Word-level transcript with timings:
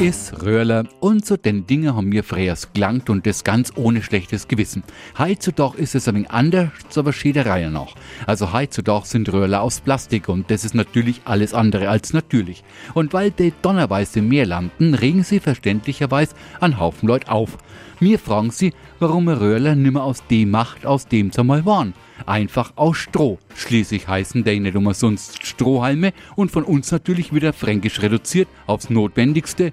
ist 0.00 0.44
Röhrler 0.44 0.84
und 1.00 1.26
so 1.26 1.36
den 1.36 1.66
Dinge 1.66 1.96
haben 1.96 2.08
mir 2.08 2.22
freiers 2.22 2.72
gelangt 2.72 3.10
und 3.10 3.26
das 3.26 3.42
ganz 3.42 3.72
ohne 3.74 4.00
schlechtes 4.00 4.46
Gewissen. 4.46 4.84
Heutzutage 5.18 5.78
ist 5.78 5.96
es 5.96 6.06
ein 6.06 6.14
wenig 6.14 6.30
anders, 6.30 6.70
aber 6.96 7.12
Schäderei 7.12 7.68
noch. 7.68 7.96
Also 8.26 8.52
heutzutage 8.52 9.06
sind 9.06 9.32
Röhrler 9.32 9.60
aus 9.60 9.80
Plastik 9.80 10.28
und 10.28 10.50
das 10.52 10.64
ist 10.64 10.74
natürlich 10.74 11.22
alles 11.24 11.52
andere 11.52 11.88
als 11.88 12.12
natürlich. 12.12 12.62
Und 12.94 13.12
weil 13.12 13.32
die 13.32 13.52
donnerweise 13.60 14.22
mehr 14.22 14.46
landen, 14.46 14.94
regen 14.94 15.24
sie 15.24 15.40
verständlicherweise 15.40 16.34
an 16.60 16.78
Haufen 16.78 17.08
Leute 17.08 17.30
auf. 17.32 17.58
Mir 17.98 18.20
fragen 18.20 18.52
sie, 18.52 18.74
warum 19.00 19.28
Röhrler 19.28 19.74
nimmer 19.74 20.04
aus 20.04 20.22
dem 20.30 20.52
macht, 20.52 20.86
aus 20.86 21.08
dem 21.08 21.32
sie 21.32 21.42
mal 21.42 21.66
waren. 21.66 21.94
Einfach 22.26 22.72
aus 22.76 22.98
Stroh. 22.98 23.38
Schließlich 23.56 24.06
heißen 24.06 24.44
die 24.44 24.60
nicht 24.60 24.76
umsonst 24.76 25.44
Strohhalme 25.44 26.12
und 26.36 26.52
von 26.52 26.62
uns 26.62 26.92
natürlich 26.92 27.32
wieder 27.32 27.52
fränkisch 27.52 28.00
reduziert 28.00 28.48
aufs 28.66 28.90
Notwendigste 28.90 29.72